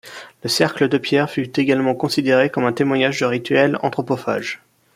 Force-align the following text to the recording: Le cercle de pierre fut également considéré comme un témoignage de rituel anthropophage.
Le 0.41 0.49
cercle 0.49 0.89
de 0.89 0.97
pierre 0.97 1.29
fut 1.29 1.59
également 1.59 1.93
considéré 1.93 2.49
comme 2.49 2.63
un 2.65 2.73
témoignage 2.73 3.19
de 3.19 3.25
rituel 3.27 3.77
anthropophage. 3.83 4.59